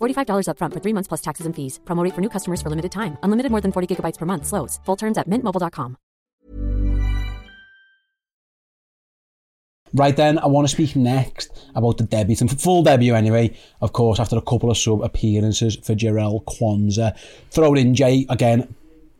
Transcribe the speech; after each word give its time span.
$45 0.00 0.46
upfront 0.46 0.74
for 0.74 0.80
three 0.80 0.94
months 0.94 1.08
plus 1.08 1.20
taxes 1.20 1.46
and 1.46 1.56
fees. 1.56 1.80
Promo 1.84 2.04
rate 2.04 2.14
for 2.14 2.20
new 2.20 2.30
customers 2.30 2.62
for 2.62 2.70
limited 2.70 2.92
time. 2.92 3.18
Unlimited 3.24 3.50
more 3.50 3.60
than 3.60 3.72
40 3.72 3.90
gigabytes 3.90 4.18
per 4.18 4.26
month. 4.26 4.46
Slows. 4.46 4.78
Full 4.84 4.96
terms 4.96 5.18
at 5.18 5.28
mintmobile.com. 5.28 5.96
Right 9.92 10.16
then, 10.16 10.38
I 10.38 10.46
want 10.46 10.68
to 10.68 10.72
speak 10.72 10.94
next 10.94 11.50
about 11.74 11.98
the 11.98 12.04
debut, 12.04 12.36
and 12.40 12.60
full 12.60 12.84
debut 12.84 13.14
anyway, 13.14 13.56
of 13.80 13.92
course, 13.92 14.20
after 14.20 14.36
a 14.36 14.42
couple 14.42 14.70
of 14.70 14.78
sub 14.78 15.02
appearances 15.02 15.76
for 15.76 15.94
Jarell 15.94 16.44
Quansah. 16.44 17.18
Throw 17.50 17.74
in 17.74 17.94
Jay 17.94 18.24
again. 18.28 18.72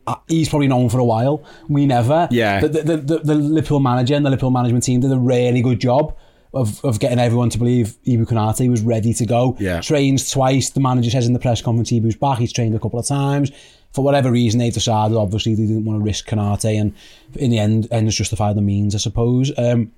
Uh, 0.07 0.15
he's 0.27 0.49
probably 0.49 0.67
known 0.67 0.89
for 0.89 0.99
a 0.99 1.03
while. 1.03 1.43
We 1.67 1.85
never. 1.85 2.27
Yeah. 2.31 2.61
The, 2.61 2.69
the, 2.69 2.97
the, 2.97 3.19
the 3.19 3.35
Liverpool 3.35 3.81
manager 3.81 4.15
and 4.15 4.25
the 4.25 4.29
Liverpool 4.29 4.49
management 4.49 4.83
team 4.83 5.01
did 5.01 5.11
a 5.11 5.17
really 5.17 5.61
good 5.61 5.79
job 5.79 6.17
of, 6.53 6.83
of 6.83 6.99
getting 6.99 7.19
everyone 7.19 7.49
to 7.49 7.57
believe 7.57 7.95
Ibu 8.05 8.25
Konate 8.27 8.69
was 8.69 8.81
ready 8.81 9.13
to 9.13 9.25
go. 9.25 9.55
Yeah. 9.59 9.81
Trained 9.81 10.29
twice. 10.29 10.69
The 10.69 10.79
manager 10.81 11.09
says 11.09 11.25
in 11.27 11.33
the 11.33 11.39
press 11.39 11.61
conference 11.61 11.91
Ibu's 11.91 12.15
back. 12.15 12.39
He's 12.39 12.51
trained 12.53 12.75
a 12.75 12.79
couple 12.79 12.99
of 12.99 13.05
times. 13.07 13.51
For 13.93 14.03
whatever 14.03 14.31
reason, 14.31 14.59
they 14.59 14.69
decided 14.69 15.17
obviously 15.17 15.53
they 15.55 15.65
didn't 15.65 15.85
want 15.85 15.99
to 15.99 16.03
risk 16.03 16.27
Konate, 16.27 16.79
and 16.79 16.93
in 17.35 17.51
the 17.51 17.59
end, 17.59 17.87
ends 17.91 18.15
justify 18.15 18.53
the 18.53 18.61
means, 18.61 18.95
I 18.95 18.99
suppose. 18.99 19.51
Um, 19.57 19.91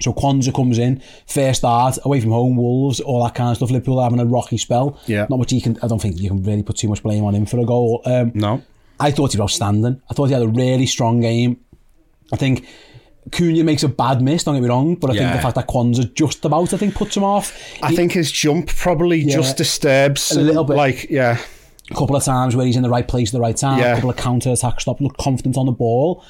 so 0.00 0.14
Quansah 0.14 0.54
comes 0.54 0.78
in, 0.78 1.02
first 1.26 1.58
start, 1.58 1.98
away 2.04 2.20
from 2.22 2.30
home, 2.30 2.56
Wolves, 2.56 3.00
all 3.00 3.22
that 3.24 3.34
kind 3.34 3.50
of 3.50 3.56
stuff. 3.58 3.70
Liverpool 3.70 4.02
having 4.02 4.20
a 4.20 4.24
rocky 4.24 4.56
spell. 4.56 4.98
Yeah. 5.06 5.26
Not 5.28 5.38
much 5.38 5.52
you 5.52 5.60
can, 5.60 5.78
I 5.82 5.88
don't 5.88 6.00
think 6.00 6.18
you 6.18 6.30
can 6.30 6.42
really 6.42 6.62
put 6.62 6.78
too 6.78 6.88
much 6.88 7.02
blame 7.02 7.24
on 7.24 7.34
him 7.34 7.44
for 7.44 7.58
a 7.58 7.64
goal. 7.66 8.00
Um, 8.06 8.32
No. 8.34 8.62
I 8.98 9.10
thought 9.10 9.32
he 9.32 9.38
was 9.38 9.52
outstanding. 9.52 10.00
I 10.10 10.14
thought 10.14 10.26
he 10.26 10.32
had 10.32 10.42
a 10.42 10.48
really 10.48 10.86
strong 10.86 11.20
game. 11.20 11.58
I 12.32 12.36
think 12.36 12.66
Cunha 13.30 13.62
makes 13.64 13.82
a 13.82 13.88
bad 13.88 14.22
miss, 14.22 14.44
don't 14.44 14.54
get 14.54 14.62
me 14.62 14.68
wrong, 14.68 14.94
but 14.96 15.10
I 15.10 15.14
think 15.14 15.32
the 15.34 15.40
fact 15.42 15.54
that 15.56 15.68
Quansah 15.68 16.14
just 16.14 16.44
about, 16.44 16.72
I 16.72 16.76
think, 16.78 16.94
puts 16.94 17.16
him 17.16 17.22
off. 17.24 17.52
I 17.82 17.94
think 17.94 18.12
his 18.12 18.32
jump 18.32 18.68
probably 18.68 19.20
Yeah. 19.20 19.36
just 19.36 19.56
disturbs 19.56 20.32
A 20.36 20.40
little 20.40 20.64
bit. 20.64 20.76
Like, 20.76 21.08
yeah, 21.10 21.38
a 21.90 21.94
couple 21.94 22.16
of 22.16 22.24
times 22.24 22.56
where 22.56 22.64
he's 22.66 22.76
in 22.76 22.82
the 22.82 22.88
right 22.90 23.06
place 23.06 23.28
at 23.28 23.32
the 23.32 23.40
right 23.40 23.56
time, 23.56 23.78
Yeah. 23.78 23.92
a 23.92 23.94
couple 23.96 24.10
of 24.10 24.16
counter 24.16 24.50
attack 24.50 24.80
stop, 24.80 25.00
look 25.00 25.16
confident 25.18 25.56
on 25.58 25.66
the 25.66 25.72
ball. 25.72 26.24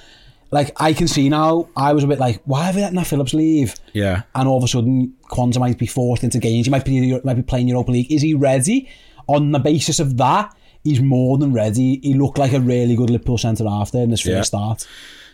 Like 0.52 0.72
I 0.82 0.92
can 0.94 1.06
see 1.06 1.28
now, 1.28 1.68
I 1.76 1.92
was 1.92 2.02
a 2.02 2.08
bit 2.08 2.18
like, 2.18 2.42
why 2.44 2.64
have 2.64 2.74
we 2.74 2.80
let 2.82 2.92
Nat 2.92 3.04
Phillips 3.04 3.32
leave? 3.32 3.76
yeah. 3.92 4.22
And 4.34 4.48
all 4.48 4.58
of 4.58 4.64
a 4.64 4.68
sudden, 4.68 5.14
Quansah 5.30 5.58
might 5.60 5.78
be 5.78 5.86
forced 5.86 6.24
into 6.24 6.38
games. 6.40 6.66
He 6.66 6.70
might 6.72 6.84
be 6.84 7.20
might 7.22 7.34
be 7.34 7.42
playing 7.42 7.68
Europa 7.68 7.92
League. 7.92 8.10
Is 8.10 8.20
he 8.22 8.34
ready? 8.34 8.88
On 9.28 9.52
the 9.52 9.60
basis 9.60 10.00
of 10.00 10.16
that, 10.16 10.52
he's 10.82 11.00
more 11.00 11.38
than 11.38 11.52
ready. 11.52 12.00
He 12.02 12.14
looked 12.14 12.36
like 12.36 12.52
a 12.52 12.58
really 12.58 12.96
good 12.96 13.10
Liverpool 13.10 13.38
centre 13.38 13.64
after 13.68 13.98
in 13.98 14.10
his 14.10 14.20
first 14.22 14.28
Yeah. 14.34 14.42
start. 14.42 14.86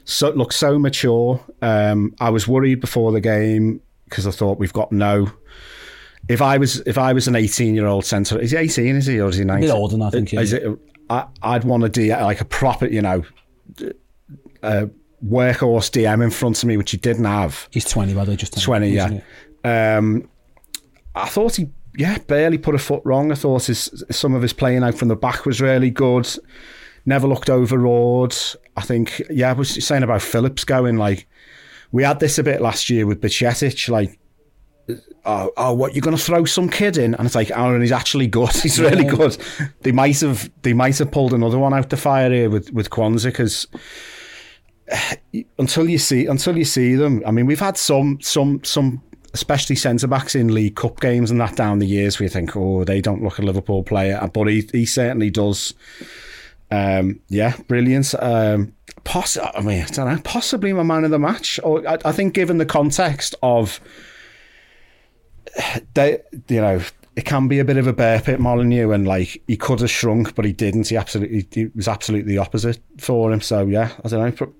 So 0.06 0.30
look 0.30 0.52
so 0.52 0.78
mature. 0.78 1.44
Um, 1.60 2.14
I 2.20 2.30
was 2.30 2.46
worried 2.48 2.80
before 2.80 3.12
the 3.12 3.20
game 3.20 3.80
because 4.04 4.26
I 4.26 4.30
thought 4.30 4.58
we've 4.58 4.72
got 4.72 4.92
no. 4.92 5.30
If 6.28 6.40
I 6.40 6.58
was 6.58 6.78
if 6.86 6.96
I 6.96 7.12
was 7.12 7.28
an 7.28 7.34
eighteen 7.36 7.74
year 7.74 7.86
old 7.86 8.04
centre, 8.04 8.38
is 8.38 8.52
he 8.52 8.56
eighteen? 8.56 8.96
Is 8.96 9.06
he 9.06 9.20
or 9.20 9.28
is 9.28 9.36
he 9.36 9.42
A 9.42 9.44
nineteen? 9.44 9.68
bit 9.68 9.74
older 9.74 9.92
than 9.92 10.02
I 10.02 10.10
think. 10.10 10.32
Is 10.32 10.52
yeah. 10.52 10.58
it? 10.60 10.78
I, 11.10 11.26
I'd 11.42 11.64
want 11.64 11.82
to 11.82 11.88
do 11.88 12.06
like 12.08 12.40
a 12.40 12.44
proper, 12.44 12.86
you 12.86 13.02
know, 13.02 13.24
uh, 14.62 14.86
workhorse 15.24 15.90
DM 15.90 16.22
in 16.22 16.30
front 16.30 16.62
of 16.62 16.68
me, 16.68 16.76
which 16.76 16.92
he 16.92 16.96
didn't 16.96 17.24
have. 17.24 17.68
He's 17.72 17.84
twenty 17.84 18.14
by 18.14 18.24
the 18.24 18.32
way, 18.32 18.36
just 18.36 18.60
20, 18.60 18.88
yeah. 18.90 19.20
Um, 19.64 20.28
I 21.14 21.28
thought 21.28 21.56
he, 21.56 21.68
yeah, 21.96 22.18
barely 22.18 22.58
put 22.58 22.74
a 22.74 22.78
foot 22.78 23.02
wrong. 23.04 23.32
I 23.32 23.34
thought 23.34 23.66
his 23.66 24.04
some 24.10 24.34
of 24.34 24.42
his 24.42 24.52
playing 24.52 24.82
out 24.82 24.94
from 24.94 25.08
the 25.08 25.16
back 25.16 25.46
was 25.46 25.60
really 25.60 25.90
good. 25.90 26.28
Never 27.06 27.26
looked 27.28 27.48
overawed. 27.48 28.36
I 28.76 28.82
think, 28.82 29.22
yeah, 29.30 29.50
I 29.50 29.52
was 29.54 29.84
saying 29.84 30.02
about 30.02 30.22
Phillips 30.22 30.64
going 30.64 30.96
like, 30.96 31.26
we 31.92 32.02
had 32.02 32.20
this 32.20 32.38
a 32.38 32.42
bit 32.42 32.60
last 32.60 32.90
year 32.90 33.06
with 33.06 33.20
Bajcetic, 33.20 33.88
like, 33.88 34.18
oh, 35.24 35.50
oh 35.56 35.72
what 35.72 35.94
you're 35.94 36.02
going 36.02 36.16
to 36.16 36.22
throw 36.22 36.44
some 36.44 36.68
kid 36.68 36.98
in, 36.98 37.14
and 37.14 37.24
it's 37.24 37.34
like, 37.36 37.50
oh, 37.54 37.68
Aaron, 37.68 37.80
he's 37.80 37.92
actually 37.92 38.26
good. 38.26 38.52
He's 38.62 38.80
really 38.80 39.04
Yeah. 39.04 39.10
good. 39.14 39.36
They 39.82 39.92
might 39.92 40.20
have, 40.20 40.50
they 40.62 40.72
might 40.72 40.98
have 40.98 41.10
pulled 41.12 41.32
another 41.32 41.58
one 41.58 41.72
out 41.72 41.88
the 41.90 41.96
fire 41.96 42.30
here 42.30 42.50
with 42.50 42.72
with 42.72 42.90
Quansah 42.90 43.26
because 43.26 43.66
until 45.58 45.88
you 45.88 45.98
see 45.98 46.26
until 46.26 46.56
you 46.58 46.64
see 46.64 46.94
them. 46.96 47.22
I 47.26 47.30
mean, 47.30 47.46
we've 47.46 47.60
had 47.60 47.76
some 47.76 48.18
some 48.20 48.62
some 48.64 49.02
especially 49.34 49.76
centre 49.76 50.06
backs 50.06 50.34
in 50.34 50.52
League 50.54 50.76
Cup 50.76 50.98
games 51.00 51.30
and 51.30 51.40
that 51.40 51.56
down 51.56 51.78
the 51.78 51.86
years 51.86 52.18
we 52.18 52.26
think, 52.28 52.56
oh, 52.56 52.84
they 52.84 53.00
don't 53.00 53.22
look 53.22 53.38
a 53.38 53.42
Liverpool 53.42 53.82
player, 53.82 54.28
but 54.32 54.46
he 54.48 54.68
he 54.72 54.86
certainly 54.86 55.30
does. 55.30 55.74
Um, 56.71 57.21
yeah, 57.28 57.56
brilliant. 57.69 58.15
Um, 58.19 58.75
poss- 59.04 59.38
I 59.38 59.60
mean, 59.60 59.82
I 59.82 59.87
don't 59.87 60.12
know, 60.12 60.21
possibly 60.22 60.72
my 60.72 60.82
man 60.82 61.04
of 61.04 61.10
the 61.10 61.19
match. 61.19 61.60
Or 61.62 61.87
I, 61.88 61.99
I 62.04 62.12
think, 62.12 62.34
given 62.34 62.59
the 62.59 62.66
context 62.66 63.34
of, 63.43 63.81
they, 65.94 66.21
you 66.49 66.60
know, 66.60 66.81
it 67.15 67.25
can 67.25 67.49
be 67.49 67.59
a 67.59 67.65
bit 67.65 67.78
of 67.78 67.87
a 67.87 67.93
bear 67.93 68.21
pit 68.21 68.41
Molineux, 68.41 68.91
and 68.91 69.06
like 69.06 69.43
he 69.47 69.56
could 69.56 69.81
have 69.81 69.91
shrunk, 69.91 70.34
but 70.34 70.44
he 70.44 70.53
didn't. 70.53 70.88
He 70.88 70.97
absolutely, 70.97 71.47
he 71.50 71.66
was 71.75 71.88
absolutely 71.88 72.32
the 72.32 72.38
opposite 72.38 72.78
for 72.98 73.33
him. 73.33 73.41
So 73.41 73.66
yeah, 73.66 73.93
I 74.04 74.09
don't 74.09 74.41
know, 74.41 74.53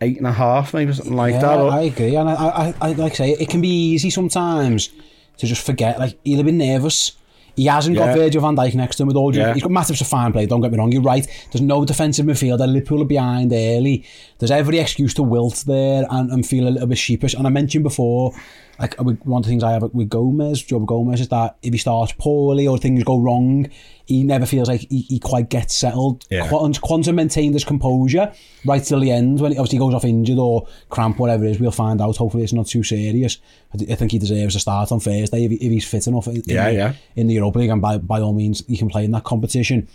eight 0.00 0.18
and 0.18 0.26
a 0.26 0.32
half, 0.32 0.74
maybe 0.74 0.92
something 0.92 1.16
like 1.16 1.34
yeah, 1.34 1.40
that. 1.40 1.58
Or- 1.58 1.70
I 1.70 1.82
agree, 1.82 2.16
and 2.16 2.28
I, 2.28 2.34
I, 2.34 2.74
I 2.80 2.92
like 2.92 3.12
I 3.12 3.16
say, 3.16 3.30
it 3.30 3.48
can 3.48 3.60
be 3.62 3.68
easy 3.68 4.10
sometimes 4.10 4.90
to 5.38 5.46
just 5.46 5.64
forget. 5.64 5.98
Like 5.98 6.18
he'll 6.24 6.36
have 6.38 6.46
been 6.46 6.58
nervous. 6.58 7.12
He 7.56 7.66
hasn't 7.66 7.96
got 7.96 8.16
Virgil 8.16 8.40
van 8.40 8.56
Dijk 8.56 8.74
next 8.74 8.96
to 8.96 9.02
him 9.02 9.08
with 9.08 9.16
all 9.16 9.30
due. 9.30 9.40
Yeah. 9.40 9.52
He's 9.54 9.62
got 9.62 9.72
massive 9.72 9.96
to 9.98 10.04
fine 10.04 10.32
play. 10.32 10.46
Don't 10.46 10.60
get 10.62 10.72
me 10.72 10.78
wrong. 10.78 10.90
You're 10.90 11.02
right. 11.02 11.26
There's 11.50 11.60
no 11.62 11.84
defensive 11.84 12.24
midfielder. 12.26 12.66
Liverpool 12.66 13.02
are 13.02 13.06
behind 13.06 13.52
early. 13.52 14.04
There's 14.38 14.50
every 14.50 14.78
excuse 14.78 15.12
to 15.14 15.22
wilt 15.22 15.64
there 15.66 16.04
and, 16.10 16.30
and 16.30 16.46
feel 16.46 16.66
a 16.66 16.70
little 16.70 16.88
bit 16.88 16.98
sheepish. 16.98 17.34
And 17.34 17.46
I 17.46 17.50
mentioned 17.50 17.84
before, 17.84 18.32
like 18.78 18.96
one 18.98 19.18
of 19.40 19.42
the 19.44 19.48
things 19.48 19.62
I 19.62 19.72
have 19.72 19.82
with 19.92 20.08
Gomez, 20.08 20.62
Joe 20.62 20.80
Gomez, 20.80 21.20
is 21.20 21.28
that 21.28 21.56
if 21.62 21.72
he 21.72 21.78
starts 21.78 22.12
poorly 22.12 22.66
or 22.66 22.78
things 22.78 23.04
go 23.04 23.18
wrong, 23.18 23.68
he 24.06 24.24
never 24.24 24.46
feels 24.46 24.66
like 24.68 24.80
he, 24.90 25.02
he 25.02 25.18
quite 25.20 25.48
gets 25.48 25.74
settled. 25.74 26.24
Yeah. 26.30 26.48
Quant- 26.48 26.80
Quansah 26.80 27.14
maintained 27.14 27.54
his 27.54 27.64
composure 27.64 28.32
right 28.64 28.82
till 28.82 28.98
the 28.98 29.10
end 29.12 29.40
when 29.40 29.52
he 29.52 29.58
obviously 29.58 29.78
goes 29.78 29.94
off 29.94 30.04
injured 30.04 30.38
or 30.38 30.66
cramp, 30.88 31.18
whatever 31.18 31.44
it 31.44 31.50
is. 31.52 31.60
We'll 31.60 31.70
find 31.70 32.00
out. 32.00 32.16
Hopefully, 32.16 32.42
it's 32.42 32.52
not 32.52 32.66
too 32.66 32.82
serious. 32.82 33.38
I, 33.72 33.76
th- 33.78 33.90
I 33.90 33.94
think 33.94 34.10
he 34.10 34.18
deserves 34.18 34.56
a 34.56 34.60
start 34.60 34.90
on 34.90 34.98
Thursday 34.98 35.44
if, 35.44 35.50
he, 35.52 35.56
if 35.58 35.70
he's 35.70 35.86
fit 35.86 36.06
enough. 36.08 36.26
In, 36.26 36.42
Yeah, 36.46 36.68
yeah. 36.70 36.94
In 37.14 37.28
the 37.28 37.38
Europa 37.42 37.58
League, 37.58 37.70
and 37.70 37.82
by, 37.82 37.98
by 37.98 38.20
all 38.20 38.32
means, 38.32 38.64
he 38.66 38.76
can 38.76 38.88
play 38.88 39.04
in 39.04 39.10
that 39.12 39.24
competition. 39.24 39.88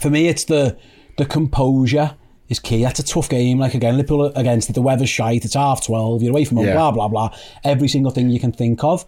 For 0.00 0.10
me, 0.10 0.28
it's 0.28 0.44
the 0.44 0.76
the 1.16 1.24
composure 1.26 2.14
is 2.48 2.60
key. 2.60 2.82
That's 2.84 3.00
a 3.00 3.04
tough 3.04 3.28
game. 3.28 3.58
Like 3.58 3.74
again, 3.74 3.96
Liverpool 3.96 4.26
against 4.36 4.70
it. 4.70 4.74
The 4.74 4.82
weather's 4.82 5.10
shite. 5.10 5.44
It's 5.44 5.54
half 5.54 5.84
twelve. 5.84 6.22
You're 6.22 6.32
away 6.32 6.44
from 6.44 6.58
home. 6.58 6.66
Yeah. 6.66 6.74
Blah 6.74 6.92
blah 6.92 7.08
blah. 7.08 7.36
Every 7.64 7.88
single 7.88 8.10
thing 8.12 8.30
you 8.30 8.40
can 8.40 8.52
think 8.52 8.84
of, 8.84 9.04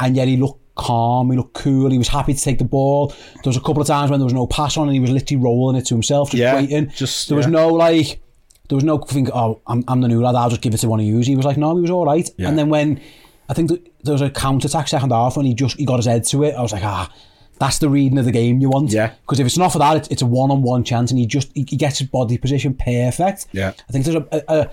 and 0.00 0.16
yet 0.16 0.26
he 0.28 0.36
looked 0.36 0.60
calm. 0.74 1.30
He 1.30 1.36
looked 1.36 1.54
cool. 1.54 1.90
He 1.90 1.98
was 1.98 2.08
happy 2.08 2.34
to 2.34 2.40
take 2.40 2.58
the 2.58 2.64
ball. 2.64 3.08
There 3.08 3.42
was 3.52 3.56
a 3.56 3.60
couple 3.60 3.80
of 3.82 3.86
times 3.86 4.10
when 4.10 4.18
there 4.20 4.24
was 4.24 4.34
no 4.34 4.46
pass 4.46 4.76
on, 4.76 4.88
and 4.88 4.94
he 4.94 5.00
was 5.00 5.10
literally 5.10 5.42
rolling 5.42 5.76
it 5.76 5.86
to 5.86 5.94
himself, 5.94 6.30
just 6.30 6.40
Yeah, 6.40 6.54
waiting. 6.56 6.88
just- 6.90 7.28
there 7.28 7.36
was 7.36 7.46
yeah. 7.46 7.50
no 7.52 7.68
like. 7.68 8.20
There 8.68 8.76
was 8.76 8.84
no 8.84 8.96
think. 8.98 9.28
Oh, 9.34 9.60
I'm, 9.66 9.84
I'm 9.86 10.00
the 10.00 10.08
new 10.08 10.22
lad. 10.22 10.34
I'll 10.34 10.48
just 10.48 10.62
give 10.62 10.72
it 10.72 10.78
to 10.78 10.88
one 10.88 10.98
of 10.98 11.04
you. 11.04 11.18
He 11.18 11.36
was 11.36 11.44
like, 11.44 11.58
no, 11.58 11.74
he 11.76 11.82
was 11.82 11.90
all 11.90 12.06
right. 12.06 12.26
And 12.38 12.58
then 12.58 12.70
when 12.70 13.00
I 13.48 13.54
think 13.54 13.70
there 14.02 14.12
was 14.12 14.22
a 14.22 14.30
counter 14.30 14.66
attack 14.66 14.88
second 14.88 15.10
half 15.10 15.36
when 15.36 15.46
he 15.46 15.54
just 15.54 15.76
he 15.76 15.84
got 15.84 15.96
his 15.96 16.06
head 16.06 16.24
to 16.24 16.44
it, 16.44 16.54
I 16.54 16.62
was 16.62 16.72
like, 16.72 16.84
ah. 16.84 17.12
That's 17.58 17.78
the 17.78 17.88
reading 17.88 18.18
of 18.18 18.24
the 18.24 18.32
game 18.32 18.60
you 18.60 18.70
want. 18.70 18.90
Yeah. 18.90 19.12
Because 19.20 19.38
if 19.38 19.46
it's 19.46 19.58
not 19.58 19.72
for 19.72 19.78
that, 19.78 19.96
it's, 19.96 20.08
it's 20.08 20.22
a 20.22 20.26
one-on-one 20.26 20.82
chance, 20.82 21.12
and 21.12 21.20
he 21.20 21.26
just 21.26 21.52
he, 21.54 21.64
he 21.68 21.76
gets 21.76 21.98
his 21.98 22.08
body 22.08 22.36
position 22.36 22.74
perfect. 22.74 23.46
Yeah. 23.52 23.72
I 23.88 23.92
think 23.92 24.04
there's 24.04 24.16
a, 24.16 24.26
a, 24.32 24.70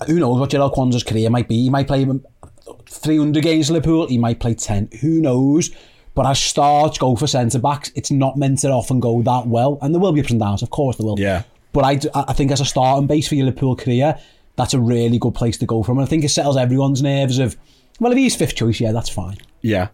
a 0.00 0.04
who 0.04 0.18
knows 0.18 0.38
what 0.38 0.50
Jarell 0.50 0.74
Quansah's 0.74 1.04
career 1.04 1.30
might 1.30 1.48
be. 1.48 1.62
He 1.62 1.70
might 1.70 1.86
play 1.86 2.06
300 2.88 3.42
games 3.42 3.70
Liverpool. 3.70 4.06
He 4.08 4.18
might 4.18 4.40
play 4.40 4.54
10. 4.54 4.90
Who 5.00 5.20
knows? 5.22 5.70
But 6.14 6.26
as 6.26 6.38
starts 6.38 6.98
go 6.98 7.16
for 7.16 7.26
centre 7.26 7.58
backs, 7.58 7.92
it's 7.94 8.10
not 8.10 8.36
meant 8.36 8.58
to 8.60 8.70
often 8.70 9.00
go 9.00 9.22
that 9.22 9.46
well, 9.46 9.78
and 9.80 9.94
there 9.94 10.00
will 10.00 10.12
be 10.12 10.20
ups 10.20 10.30
and 10.30 10.40
downs. 10.40 10.62
Of 10.62 10.70
course, 10.70 10.96
there 10.96 11.06
will. 11.06 11.18
Yeah. 11.18 11.44
But 11.72 11.84
I, 11.84 12.24
I 12.28 12.32
think 12.32 12.50
as 12.50 12.60
a 12.60 12.64
starting 12.64 13.06
base 13.06 13.28
for 13.28 13.34
your 13.34 13.46
Liverpool 13.46 13.76
career, 13.76 14.18
that's 14.56 14.74
a 14.74 14.80
really 14.80 15.18
good 15.18 15.34
place 15.34 15.58
to 15.58 15.66
go 15.66 15.82
from. 15.82 15.98
And 15.98 16.06
I 16.06 16.08
think 16.08 16.24
it 16.24 16.30
settles 16.30 16.56
everyone's 16.56 17.02
nerves 17.02 17.38
of, 17.38 17.56
well, 18.00 18.12
if 18.12 18.18
he's 18.18 18.36
fifth 18.36 18.56
choice, 18.56 18.80
yeah, 18.80 18.92
that's 18.92 19.08
fine. 19.10 19.36
Yeah. 19.62 19.88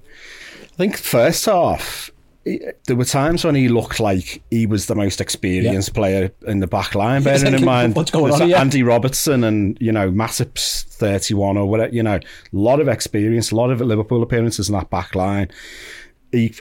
I 0.63 0.77
think 0.77 0.97
first 0.97 1.45
half, 1.47 2.11
there 2.45 2.97
were 2.97 3.05
times 3.05 3.45
when 3.45 3.55
he 3.55 3.69
looked 3.69 4.01
like 4.01 4.43
he 4.51 4.67
was 4.67 4.87
the 4.87 4.95
most 4.95 5.21
experienced 5.21 5.91
Yeah. 5.91 5.95
player 5.95 6.31
in 6.47 6.61
the 6.61 6.67
back 6.67 6.95
line, 6.95 7.23
bearing 7.23 7.45
like, 7.45 7.55
in 7.55 7.65
mind 7.65 7.95
what's 7.95 8.11
going 8.11 8.33
on 8.33 8.49
here? 8.49 8.57
Andy 8.57 8.83
Robertson 8.83 9.45
and, 9.45 9.79
you 9.81 9.93
know, 9.93 10.11
Matip's 10.11 10.83
31 10.83 11.57
or 11.57 11.67
whatever, 11.67 11.95
you 11.95 12.03
know, 12.03 12.17
a 12.17 12.21
lot 12.53 12.81
of 12.81 12.89
experience, 12.89 13.51
a 13.53 13.57
lot 13.57 13.71
of 13.71 13.81
Liverpool 13.81 14.23
appearances 14.23 14.69
in 14.69 14.75
that 14.75 14.91
back 14.91 15.15
line. 15.15 15.51
He, 16.33 16.55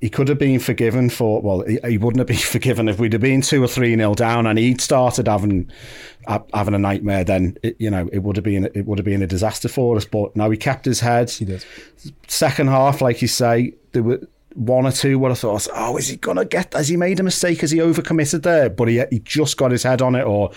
he 0.00 0.10
could 0.10 0.28
have 0.28 0.38
been 0.38 0.60
forgiven 0.60 1.08
for 1.08 1.40
well 1.40 1.62
he, 1.62 1.78
he 1.88 1.98
wouldn't 1.98 2.18
have 2.18 2.26
been 2.26 2.36
forgiven 2.52 2.88
if 2.88 2.98
we'd 2.98 3.12
have 3.12 3.22
been 3.22 3.40
two 3.40 3.62
or 3.62 3.68
three 3.68 3.94
nil 3.96 4.14
down 4.14 4.46
and 4.46 4.58
he'd 4.58 4.80
started 4.80 5.26
having 5.26 5.70
having 6.52 6.74
a 6.74 6.78
nightmare 6.78 7.24
then 7.24 7.56
it, 7.62 7.76
you 7.78 7.90
know 7.90 8.08
it 8.12 8.18
would 8.18 8.36
have 8.36 8.44
been 8.44 8.64
it 8.74 8.86
would 8.86 8.98
have 8.98 9.04
been 9.04 9.22
a 9.22 9.26
disaster 9.26 9.68
for 9.68 9.96
us 9.96 10.04
but 10.04 10.34
no 10.36 10.50
he 10.50 10.56
kept 10.56 10.84
his 10.84 11.00
head 11.00 11.30
He 11.30 11.44
did. 11.44 11.64
second 12.28 12.68
half 12.68 13.00
like 13.00 13.22
you 13.22 13.28
say 13.28 13.74
there 13.92 14.02
were 14.02 14.20
one 14.54 14.86
or 14.86 14.92
two 14.92 15.18
where 15.18 15.32
I 15.32 15.34
thought 15.34 15.66
oh 15.74 15.96
is 15.96 16.08
he 16.08 16.16
gonna 16.16 16.44
get 16.44 16.74
has 16.74 16.88
he 16.88 16.96
made 16.96 17.18
a 17.18 17.22
mistake 17.24 17.60
has 17.62 17.72
he 17.72 17.78
overcommitted 17.78 18.42
there 18.42 18.70
but 18.70 18.86
he, 18.88 19.02
he 19.10 19.18
just 19.18 19.56
got 19.56 19.72
his 19.72 19.82
head 19.82 20.00
on 20.00 20.14
it 20.14 20.22
or 20.22 20.52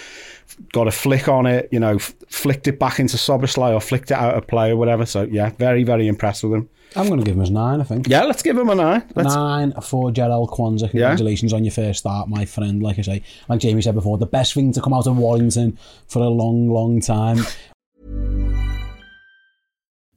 got 0.72 0.88
a 0.88 0.92
flick 0.92 1.28
on 1.28 1.46
it 1.48 1.68
you 1.72 1.80
know 1.80 1.96
f- 1.96 2.14
flicked 2.30 2.68
it 2.68 2.78
back 2.80 3.00
into 3.00 3.18
Szoboszlai 3.18 3.74
or 3.74 3.82
flicked 3.82 4.12
it 4.12 4.18
out 4.18 4.36
of 4.36 4.46
play 4.48 4.70
or 4.72 4.78
whatever 4.78 5.06
so 5.06 5.24
yeah 5.24 5.50
very 5.58 5.84
very 5.84 6.08
impressed 6.08 6.44
with 6.44 6.54
him 6.54 6.70
I'm 6.96 7.08
going 7.08 7.20
to 7.20 7.26
give 7.26 7.36
him 7.36 7.42
his 7.42 7.52
nine, 7.52 7.82
I 7.82 7.84
think. 7.84 8.08
yeah 8.08 8.24
let's 8.24 8.42
give 8.42 8.58
him 8.58 8.70
a 8.70 8.82
eye 8.82 9.04
let's 9.14 9.36
Nine 9.36 9.74
for 9.82 10.10
Jarell 10.10 10.48
Quansah. 10.48 10.90
Congratulations 10.90 11.52
on 11.52 11.66
your 11.66 11.74
first 11.74 12.00
start, 12.00 12.30
my 12.30 12.46
friend. 12.46 12.82
Like 12.82 12.98
I 12.98 13.02
say, 13.02 13.24
like 13.50 13.60
Jamie 13.60 13.82
said 13.82 13.94
before, 13.94 14.18
the 14.18 14.26
best 14.26 14.54
thing 14.54 14.72
to 14.72 14.82
come 14.82 14.94
out 14.94 15.06
of 15.06 15.18
Warrington 15.18 15.78
for 16.08 16.20
a 16.22 16.30
long, 16.30 16.70
long 16.70 17.02
time. 17.02 17.40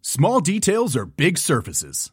Small 0.01 0.41
details 0.41 0.97
are 0.97 1.07
big 1.07 1.39
surfaces. 1.39 2.13